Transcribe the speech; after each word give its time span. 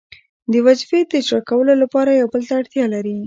د 0.51 0.53
وظیفې 0.65 0.99
د 1.09 1.11
اجرا 1.21 1.39
کولو 1.49 1.73
لپاره 1.83 2.11
یو 2.19 2.27
بل 2.33 2.41
ته 2.47 2.53
اړتیا 2.59 2.85
لري. 2.93 3.15